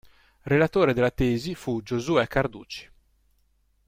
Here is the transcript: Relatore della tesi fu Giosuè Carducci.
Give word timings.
Relatore 0.45 0.95
della 0.95 1.11
tesi 1.11 1.53
fu 1.53 1.83
Giosuè 1.83 2.25
Carducci. 2.25 2.89